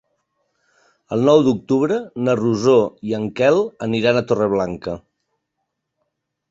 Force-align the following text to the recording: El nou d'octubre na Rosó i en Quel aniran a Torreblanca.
El 1.15 1.21
nou 1.29 1.41
d'octubre 1.47 1.99
na 2.29 2.35
Rosó 2.41 2.79
i 3.11 3.15
en 3.19 3.29
Quel 3.41 3.63
aniran 3.91 4.19
a 4.23 4.27
Torreblanca. 4.33 5.01